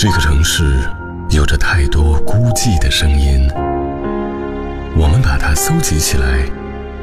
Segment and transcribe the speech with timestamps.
[0.00, 0.88] 这个城市
[1.30, 3.50] 有着太多孤寂的声音，
[4.96, 6.46] 我们把它搜集起来，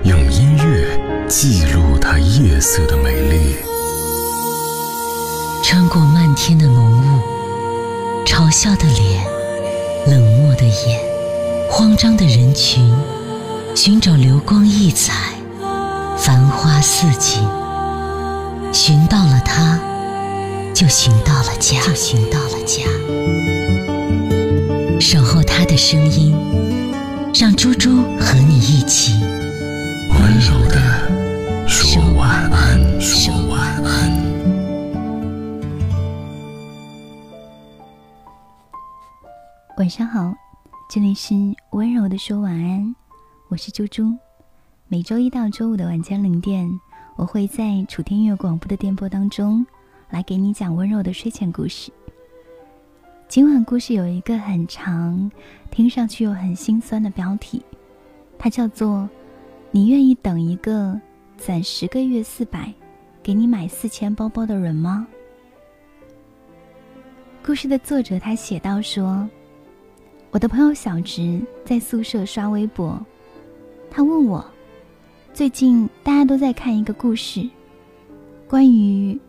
[0.06, 3.58] 用音乐记录它夜色的美丽。
[5.62, 9.26] 穿过漫天的浓雾，嘲笑的脸，
[10.08, 10.98] 冷漠的眼，
[11.70, 12.90] 慌张的人群，
[13.76, 15.34] 寻找流光溢彩，
[16.18, 17.46] 繁花似锦，
[18.72, 19.78] 寻到了它。
[20.76, 22.84] 就寻到了家，就寻到了家。
[25.00, 26.36] 守候他的声音，
[27.34, 29.14] 让猪猪和你一起
[30.10, 34.12] 温柔的说晚安，说晚安。
[39.78, 40.34] 晚上好，
[40.90, 41.34] 这里是
[41.72, 42.94] 温柔的说晚安，
[43.48, 44.14] 我是猪猪。
[44.90, 46.70] 每周一到周五的晚间零点，
[47.16, 49.66] 我会在楚天乐广播的电波当中。
[50.10, 51.92] 来给你讲温柔的睡前故事。
[53.28, 55.32] 今晚故事有一个很长，
[55.72, 57.62] 听上去又很心酸的标题，
[58.38, 59.10] 它叫做
[59.72, 61.00] “你愿意等一个
[61.38, 62.72] 攒十个月四百，
[63.24, 65.08] 给你买四千包包的人吗？”
[67.44, 69.28] 故事的作者他写到说
[70.30, 73.04] ：“我的朋友小直在宿舍刷微博，
[73.90, 74.46] 他问我，
[75.34, 77.50] 最近大家都在看一个故事，
[78.48, 79.20] 关于……”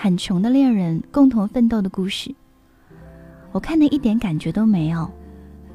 [0.00, 2.32] 很穷的恋人共同奋斗的故事，
[3.50, 5.10] 我看的一点感觉都没有，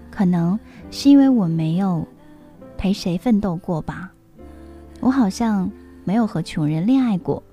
[0.09, 0.57] 可能
[0.89, 2.07] 是因为我没有
[2.77, 4.09] 陪谁奋斗过吧。
[5.01, 5.69] 我好像
[6.05, 7.43] 没有和穷人恋爱过。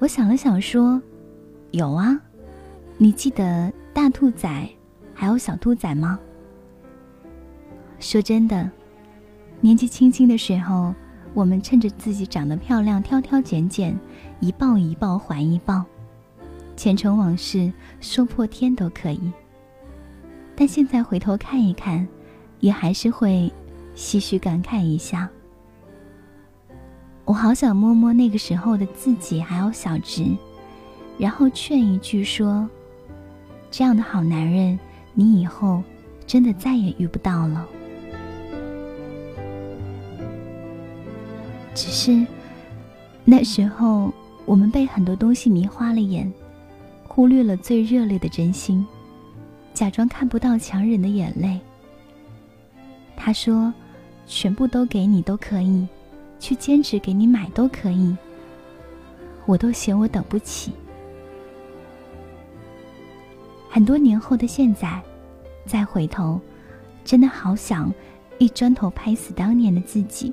[0.00, 1.00] 我想了想说
[1.72, 2.20] ：“有啊，
[2.98, 4.68] 你记得大兔仔
[5.14, 6.20] 还有小兔仔吗？”
[7.98, 8.70] 说真的，
[9.62, 10.94] 年纪轻轻的时候，
[11.32, 13.98] 我们趁着自己长得漂亮，挑挑拣拣。
[14.40, 15.82] 一报一报还一报，
[16.76, 19.32] 前尘往事说破天都可以。
[20.54, 22.06] 但现在回头看一看，
[22.60, 23.50] 也还是会
[23.96, 25.30] 唏嘘感慨一下。
[27.24, 30.26] 我好想摸摸那个时候的自己，还有小直，
[31.18, 32.68] 然后劝一句说
[33.70, 34.78] ：“这样的好男人，
[35.14, 35.82] 你以后
[36.26, 37.66] 真的再也遇不到了。”
[41.74, 42.26] 只是
[43.24, 44.12] 那时候。
[44.46, 46.32] 我们被很多东西迷花了眼，
[47.06, 48.86] 忽略了最热烈的真心，
[49.74, 51.60] 假装看不到强忍的眼泪。
[53.16, 53.74] 他说
[54.24, 55.86] ：“全部都给你都可以，
[56.38, 58.16] 去兼职给你买都可以。”
[59.46, 60.72] 我都嫌我等不起。
[63.68, 65.02] 很多年后的现在，
[65.64, 66.40] 再回头，
[67.04, 67.92] 真的好想
[68.38, 70.32] 一砖头拍死当年的自己，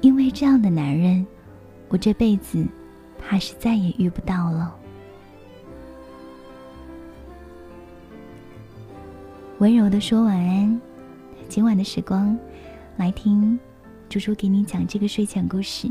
[0.00, 1.26] 因为这样的男人。
[1.92, 2.66] 我这辈子
[3.18, 4.74] 怕是再也遇不到了。
[9.58, 10.80] 温柔的说晚安，
[11.50, 12.34] 今晚的时光，
[12.96, 13.60] 来听
[14.08, 15.86] 猪猪给你讲这个睡前故事。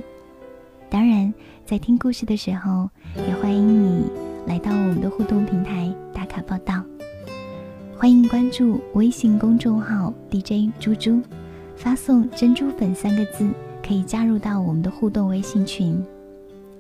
[0.90, 1.32] 当然，
[1.68, 4.10] 在听故事的时候，也欢迎你
[4.48, 6.84] 来到我们的互动平台打卡报道。
[7.96, 11.22] 欢迎关注微信公众号 DJ 猪猪，
[11.76, 13.48] 发送“珍珠粉”三个字。
[13.86, 16.04] 可以加入到我们的互动微信群，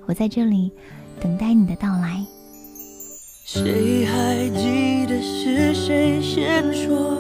[0.05, 0.71] 我在这里
[1.19, 2.25] 等待你的到来。
[3.43, 7.17] 谁还记得是谁先说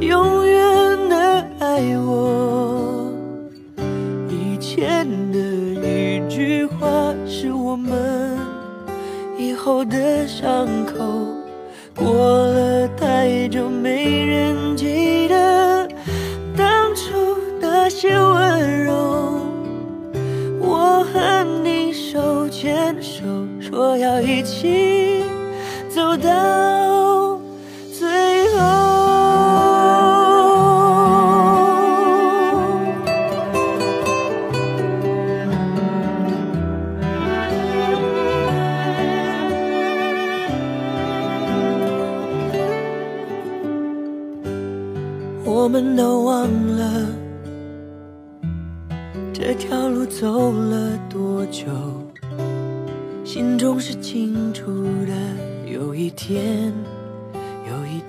[0.00, 1.16] 永远的
[1.58, 3.10] 爱我？
[4.28, 8.36] 以前的一句话是我们
[9.38, 11.26] 以后的伤口，
[11.96, 15.73] 过了太久没人记得
[17.86, 18.94] 那些温柔。
[20.58, 23.22] 我和你手牵手
[23.60, 25.22] 说要一起
[25.90, 27.38] 走到
[27.92, 28.94] 最后。
[45.44, 46.48] 我们都忘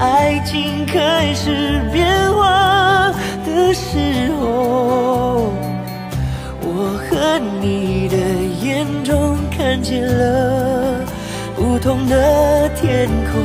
[0.00, 3.12] 爱情开始变化
[3.44, 5.52] 的时候？
[6.62, 8.16] 我和你的
[8.62, 11.04] 眼中看见了
[11.56, 13.42] 不同的天空，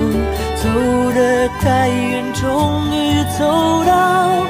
[0.62, 0.70] 走
[1.16, 4.46] 得太远，终于走到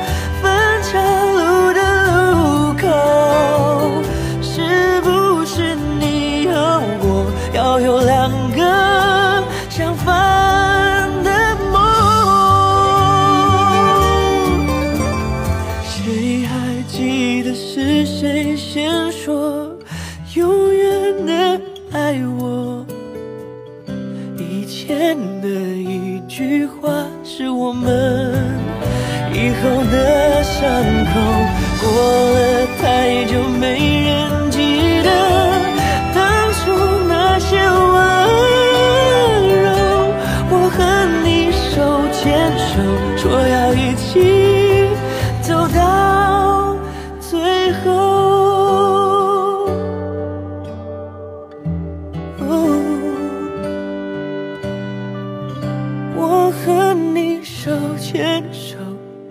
[56.65, 58.77] 和你手牵手，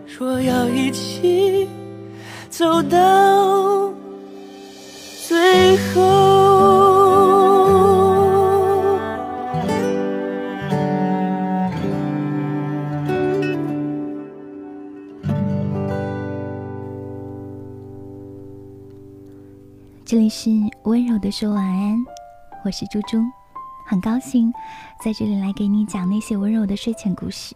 [0.06, 1.67] 说要一起
[2.50, 3.90] 走到
[5.26, 6.02] 最后。
[20.05, 20.50] 这里是
[20.82, 21.96] 温柔的说晚安，
[22.67, 23.17] 我是猪猪，
[23.92, 24.50] 很高兴
[25.04, 27.54] 在这里来给你讲那些温柔的睡前故事。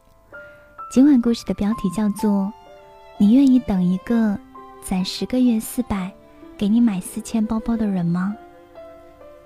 [0.93, 2.53] 今晚故事的标题叫做
[3.17, 4.39] “你愿意等一个
[4.83, 6.13] 攒十个月四百，
[6.59, 8.37] 给你买四千包包的人吗？”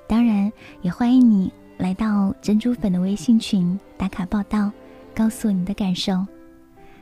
[0.08, 0.52] 当然，
[0.82, 4.68] 也欢迎你来到珍珠粉的微信群打卡报道，
[5.14, 6.26] 告诉你的感受。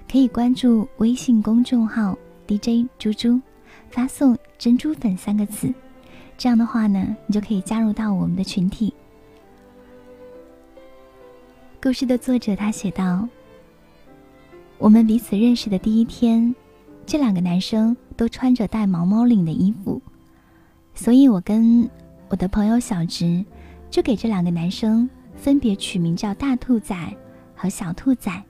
[0.06, 2.14] 可以关注微信公众号
[2.46, 3.40] DJ 猪猪，
[3.88, 5.72] 发送“珍珠粉”三个字。
[6.36, 8.92] 这样的话呢，你就可以加入到我们的群体。
[11.80, 13.26] 故事的作者他写道
[14.78, 16.52] ：“我们彼此认识的第一天，
[17.06, 20.02] 这两个男生都穿着带毛毛领的衣服，
[20.92, 21.88] 所以我跟
[22.28, 23.44] 我的朋友小直
[23.92, 26.96] 就给这两个男生分别取名叫大兔仔
[27.54, 28.42] 和小兔仔。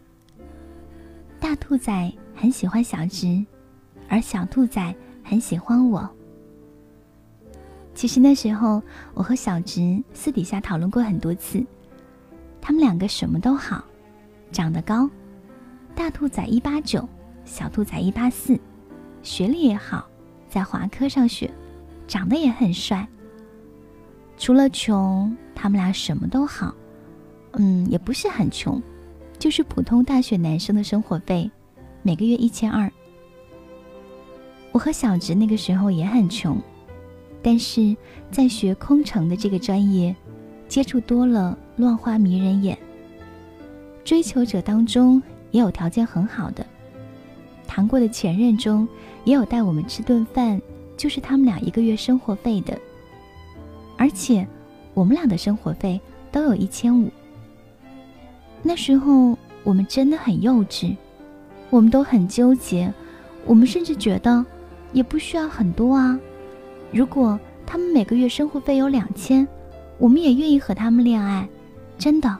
[1.39, 3.45] 大兔仔很喜欢小直，
[4.09, 6.09] 而小兔仔很喜欢我。”
[7.95, 8.83] 其实那时候，
[9.13, 11.63] 我和小直私底下讨论过很多次。
[12.61, 13.85] 他们两个什么都好，
[14.53, 15.09] 长得高，
[15.95, 17.09] 大兔仔一八九，
[17.45, 18.59] 小兔仔一八四，
[19.23, 20.07] 学历也好，
[20.49, 21.51] 在华科上学，
[22.07, 23.07] 长得也很帅。
[24.37, 26.75] 除了穷，他们俩什么都好，
[27.53, 28.83] 嗯，也不是很穷，
[29.39, 31.51] 就是普通大学男生的生活费，
[32.03, 32.91] 每个月一千二。
[34.73, 36.61] 我和小直那个时候也很穷。
[37.41, 37.97] 但是
[38.33, 40.15] 在学空乘的这个专业，
[40.67, 42.77] 接触多了乱花迷人眼。
[44.05, 46.67] 追求者当中也有条件很好的，
[47.67, 48.87] 谈过的前任中
[49.25, 50.61] 也有带我们吃顿饭，
[50.97, 52.79] 就是他们俩一个月生活费的。
[53.97, 54.47] 而且
[54.95, 56.01] 我们俩的生活费
[56.33, 57.11] 都有一千五。
[58.63, 60.97] 那时候我们真的很幼稚，
[61.71, 62.93] 我们都很纠结，
[63.47, 64.45] 我们甚至觉得
[64.93, 66.19] 也不需要很多啊。
[66.91, 69.47] 如果他们每个月生活费有两千，
[69.99, 71.49] 我们也愿意和他们恋爱，
[71.99, 72.39] 真的。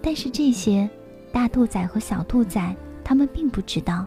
[0.00, 0.88] 但是这些
[1.32, 2.74] 大兔仔和小兔仔，
[3.04, 4.06] 他们并不知道。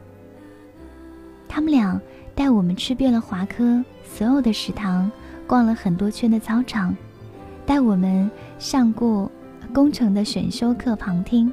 [1.48, 2.00] 他们俩
[2.34, 5.12] 带我们吃遍了华科所有的食堂，
[5.46, 6.96] 逛了很多圈的操场，
[7.66, 9.30] 带我们上过
[9.74, 11.52] 工程的选修课旁听，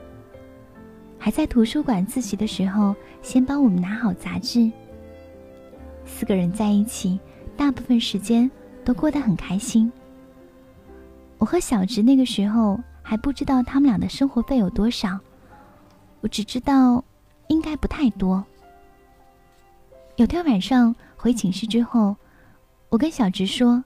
[1.19, 4.71] 还在图书馆自习的时候先帮我们拿好杂志。
[6.07, 7.19] 四个人在一起，
[7.57, 8.49] 大部分时间
[8.85, 9.93] 都过得很开心。
[11.39, 15.19] 我和小直那个时候还不知道他们俩的生活费有多少，
[16.21, 17.03] 我只知道
[17.47, 18.45] 应该不太多。
[20.17, 22.17] 有天晚上回寝室之后，
[22.89, 23.83] 我跟小直说：“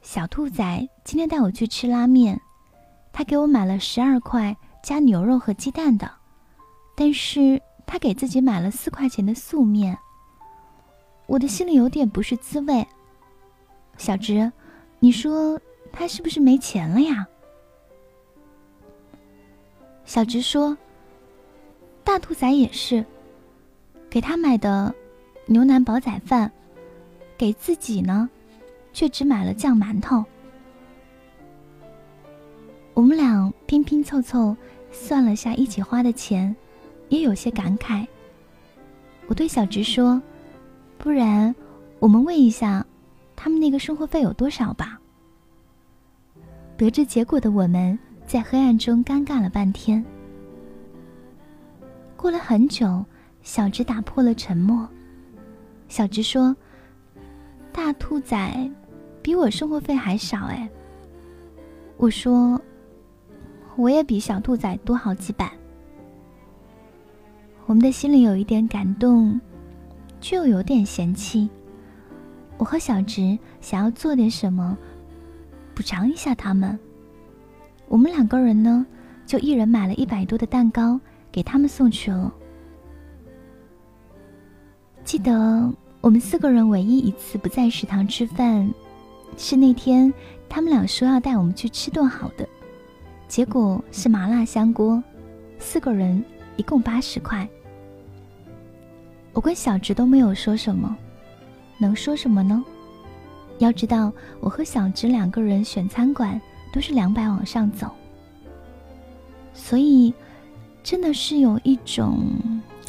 [0.00, 2.40] 小兔仔今天带我去吃拉面，
[3.12, 6.08] 他给我买了十二块加牛肉和鸡蛋的，
[6.94, 9.98] 但是他给自己买了四块钱的素面。”
[11.26, 12.86] 我的心里有点不是滋味。
[13.96, 14.50] 小直，
[15.00, 15.58] 你说
[15.92, 17.26] 他是不是没钱了呀？
[20.04, 20.76] 小直说
[22.02, 23.04] ：“大兔仔也是，
[24.10, 24.92] 给他买的
[25.46, 26.50] 牛腩煲仔饭，
[27.38, 28.28] 给自己呢，
[28.92, 30.24] 却只买了酱馒头。”
[32.94, 34.56] 我们俩拼拼凑凑
[34.90, 36.54] 算了下一起花的钱，
[37.08, 38.06] 也有些感慨。
[39.28, 40.20] 我对小直说。
[40.98, 41.52] 不然，
[41.98, 42.86] 我们问一下，
[43.34, 45.00] 他们那个生活费有多少吧。
[46.82, 47.96] 得知结果的我们
[48.26, 50.04] 在黑暗中尴尬了半天。
[52.16, 53.04] 过了很久，
[53.40, 54.88] 小直打破了沉默。
[55.86, 56.56] 小直说
[57.70, 58.68] ：“大兔仔
[59.22, 60.68] 比我生活费还少哎。”
[61.98, 62.60] 我说
[63.78, 65.52] ：“我也比小兔仔多好几百。”
[67.66, 69.40] 我们的心里有一点感动。
[70.20, 71.48] 却又有点嫌弃。
[72.56, 74.76] 我和小直想要做点什么，
[75.74, 76.78] 补偿一下他们。
[77.88, 78.86] 我们两个人呢，
[79.26, 80.98] 就一人买了一百多的蛋糕
[81.30, 82.32] 给他们送去了。
[85.04, 88.72] 记得我们四个人唯一一次不在食堂吃饭，
[89.36, 90.12] 是那天
[90.48, 92.48] 他们俩说要带我们去吃顿好的，
[93.28, 95.02] 结果是麻辣香锅，
[95.58, 96.24] 四个人
[96.56, 97.46] 一共八十块。
[99.32, 100.96] 我跟小直都没有说什么，
[101.78, 102.64] 能说什么呢？
[103.62, 106.40] 要知道，我和小直两个人选餐馆
[106.72, 107.88] 都是两百往上走，
[109.54, 110.12] 所以
[110.82, 112.24] 真的是有一种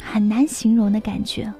[0.02, 1.52] 很难形容的感觉，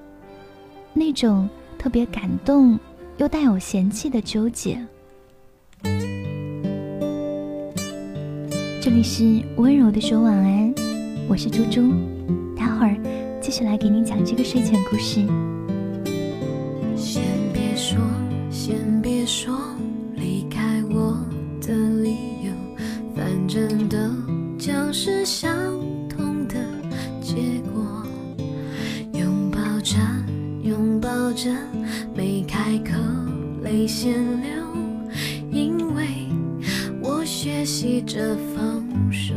[0.93, 2.79] 那种特别感动
[3.19, 4.85] 又带有嫌弃的纠结。
[8.83, 10.75] 这里是温柔的说晚安，
[11.29, 11.93] 我是猪猪，
[12.57, 12.97] 待会儿。
[13.41, 15.27] 继续来给你讲这个睡前故事。
[33.85, 34.49] 你先留，
[35.51, 36.07] 因为
[37.03, 39.35] 我学习着放手，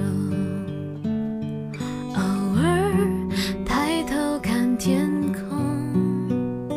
[2.13, 2.22] 偶
[2.56, 3.27] 尔
[3.66, 6.72] 抬头看天空。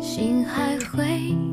[0.00, 1.45] 心还会。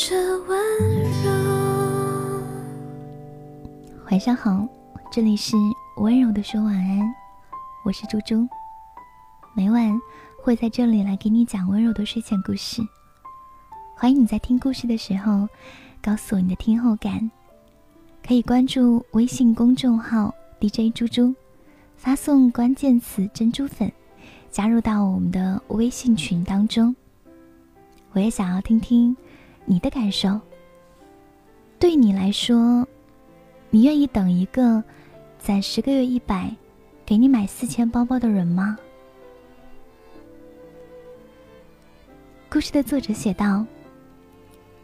[0.00, 0.56] 这温
[1.24, 1.32] 柔
[4.08, 4.64] 晚上好，
[5.10, 5.56] 这里是
[5.96, 7.00] 温柔的说晚安，
[7.84, 8.46] 我是猪猪，
[9.56, 10.00] 每晚
[10.40, 12.80] 会在这里来给你讲温柔的睡前故事。
[13.96, 15.48] 欢迎你在听故事的时候
[16.00, 17.28] 告诉我你的听后感，
[18.24, 21.34] 可以关注微信公众号 DJ 猪猪，
[21.96, 23.90] 发送关键词“珍珠粉”，
[24.48, 26.94] 加入到我们的微信群当中。
[28.12, 29.14] 我也想要听听
[29.70, 30.40] 你的感受，
[31.78, 32.88] 对你来说。
[33.70, 34.82] 你愿意等一个
[35.38, 36.50] 攒十个月一百，
[37.04, 38.78] 给你买四千包包的人吗？
[42.50, 43.66] 故事的作者写道：“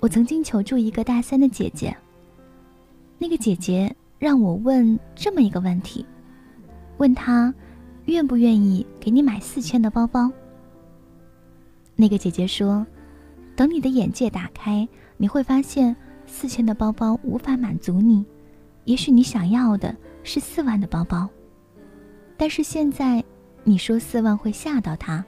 [0.01, 1.97] 我曾经求助一个大三的姐姐，
[3.17, 6.05] 那个姐姐让我问这么一个问题，
[6.99, 7.55] 问她
[8.05, 10.31] 愿不愿意给你买四千的包包。
[11.97, 12.87] 那个姐姐说，
[13.57, 14.87] 等你的眼界打开，
[15.17, 15.95] 你会发现
[16.27, 18.25] 四千的包包无法满足你。”
[18.85, 21.27] 也许你想要的是四万的包包，
[22.37, 23.25] 但是现在
[23.63, 25.25] 你说四万会吓到他，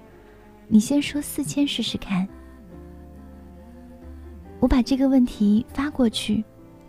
[0.69, 2.29] 你先说四千试试看。
[4.61, 6.45] 我把这个问题发过去，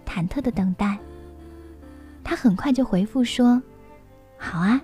[0.05, 0.97] 忐忑的等待。
[2.21, 3.61] 他很快就回复说
[4.37, 4.81] ：“好啊，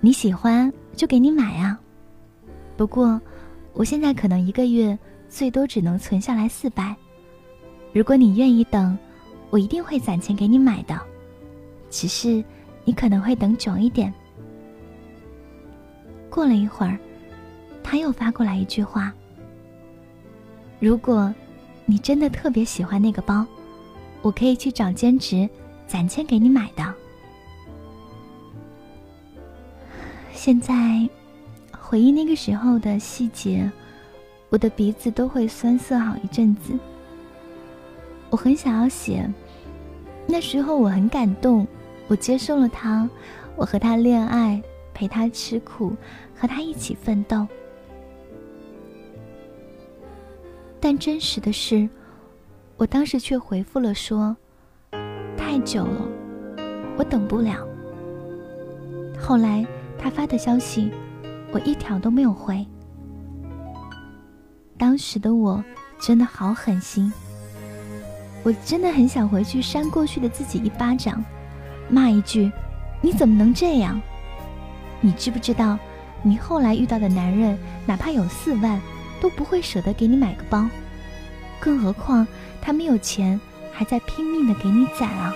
[0.00, 1.78] 你喜欢就给你买啊。
[2.74, 3.20] 不过
[3.74, 6.94] 我现在可能一个月最多只能存下来四百，
[7.92, 8.98] 如果你愿意等，
[9.50, 10.98] 我一定会攒钱给你买的。”
[11.90, 12.44] 只是，
[12.84, 14.12] 你可能会等久一点。
[16.28, 16.98] 过了一会儿，
[17.82, 19.12] 他又发过来一句话
[20.78, 21.34] ：“如果
[21.86, 23.46] 你真的特别喜欢那个包，
[24.20, 25.48] 我可以去找兼职，
[25.86, 26.84] 攒钱给你买的。”
[30.32, 31.08] 现在
[31.72, 33.70] 回忆那个时候的细节，
[34.50, 36.78] 我的鼻子都会酸涩好一阵子。
[38.30, 39.28] 我很想要写，
[40.26, 41.66] 那时候我很感动。
[42.06, 43.06] 我接受了他，
[43.54, 44.62] 我和他恋爱，
[44.94, 45.94] 陪他吃苦，
[46.34, 47.46] 和他一起奋斗。
[50.80, 51.86] 但真实的是，
[52.78, 54.34] 我当时却回复了说
[55.36, 56.08] ：“太久了，
[56.96, 57.68] 我等不了。”
[59.20, 59.66] 后来
[59.98, 60.90] 他发的消息，
[61.52, 62.66] 我一条都没有回。
[64.78, 65.62] 当时的我
[66.00, 67.12] 真的好狠心，
[68.44, 71.22] 我真的很想回去扇过去的自己一巴掌。
[71.88, 72.50] 骂一句
[73.02, 74.00] ：“你怎么能这样？
[75.00, 75.76] 你知不知道，
[76.22, 78.80] 你后来遇到的男人，哪怕有四万，
[79.20, 80.68] 都不会舍得给你买个包，
[81.58, 82.24] 更何况
[82.62, 83.40] 他没有钱，
[83.72, 85.34] 还在拼命的给你攒啊！”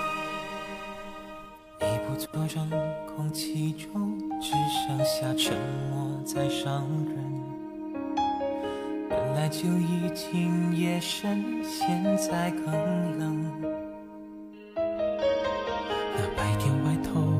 [1.82, 2.70] 一不作声，
[3.16, 5.56] 空气中只剩下沉
[5.90, 7.21] 默在伤人。
[9.34, 12.66] 本来就已经夜深，现在更
[13.18, 13.50] 冷。
[14.76, 17.32] 那白天外头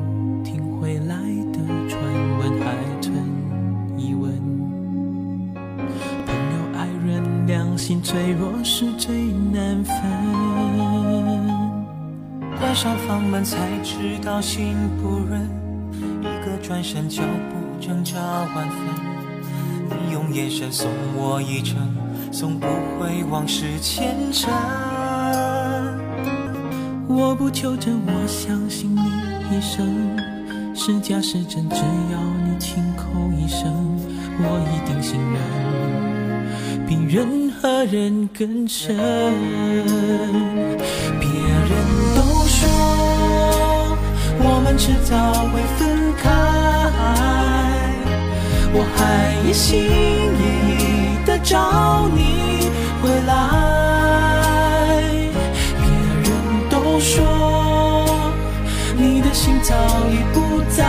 [0.43, 1.15] 听回来
[1.51, 2.01] 的传
[2.39, 3.13] 闻还存
[3.95, 4.31] 疑问。
[6.25, 9.15] 朋友、爱人，良心脆弱是最
[9.51, 9.93] 难分。
[12.59, 15.47] 关上房门才知道心不忍，
[16.21, 19.02] 一个转身，脚步挣扎万分。
[19.89, 21.77] 你用眼神送我一程，
[22.31, 22.67] 送不
[22.99, 24.51] 回往事前尘。
[27.07, 29.01] 我不求证，我相信你
[29.55, 30.17] 一生
[30.75, 33.03] 是假是真，只要你亲口
[33.37, 33.71] 一声，
[34.39, 35.37] 我一定信任。
[36.87, 38.95] 比任何人更深。
[41.19, 41.71] 别人
[42.15, 42.59] 都说
[44.39, 45.15] 我们迟早
[45.51, 46.23] 会分开，
[48.75, 48.99] 我还
[49.47, 52.19] 一心一意的找你
[53.01, 53.31] 回来，
[55.77, 55.85] 别
[56.23, 56.27] 人
[56.71, 57.13] 都说
[58.97, 59.75] 你的心早
[60.09, 60.83] 已不在。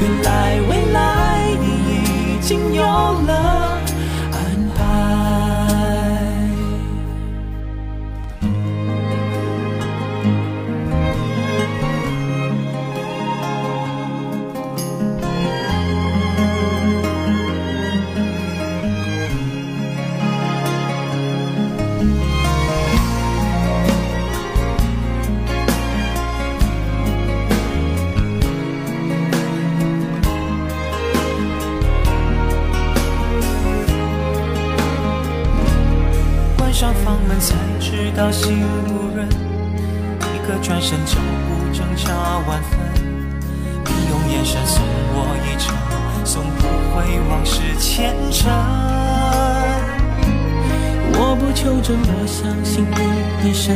[0.00, 0.83] 原来为。
[51.64, 53.74] 求证，我相信你一生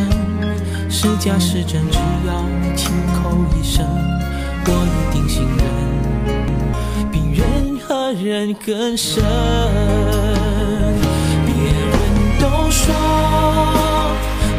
[0.90, 3.82] 是假是真，只要你轻口一声，
[4.66, 5.64] 我一定信任，
[7.10, 9.24] 比任何人更深。
[11.46, 11.98] 别人
[12.38, 12.94] 都说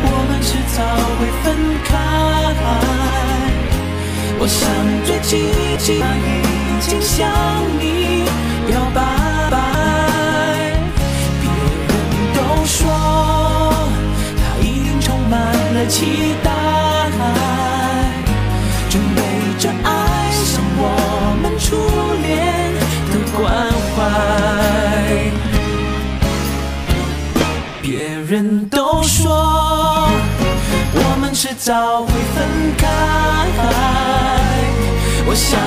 [0.02, 0.82] 我们迟早
[1.20, 1.46] 会分
[1.86, 1.88] 开，
[4.40, 4.60] 我想
[5.06, 5.78] 最近已
[6.82, 7.30] 经向
[7.80, 8.26] 你
[8.66, 9.39] 表白。
[15.80, 16.52] 了期待，
[18.90, 19.22] 准备
[19.58, 19.88] 着爱
[20.32, 20.84] 上我
[21.42, 21.68] 们初
[22.22, 22.28] 恋
[23.12, 23.40] 的关
[23.96, 23.98] 怀。
[27.82, 27.88] 别
[28.28, 30.10] 人都说
[30.94, 32.38] 我们迟早会分
[32.78, 32.86] 开，
[35.28, 35.58] 我想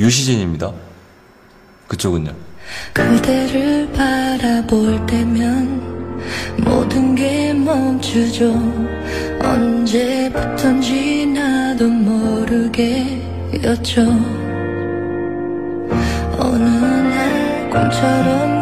[0.00, 0.72] 유시진입니다.
[1.88, 2.32] 그쪽은요?
[2.94, 6.16] 그대를 바라볼 때면
[6.58, 8.52] 모든 게 멈추죠
[9.42, 13.00] 언제부턴지 나도 모르게였죠
[16.38, 18.59] 어느 날 꿈처럼